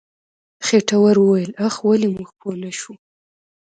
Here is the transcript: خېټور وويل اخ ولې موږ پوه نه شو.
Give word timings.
خېټور 0.65 1.15
وويل 1.21 1.51
اخ 1.67 1.75
ولې 1.87 2.07
موږ 2.15 2.29
پوه 2.39 2.55
نه 2.61 2.71
شو. 2.79 2.93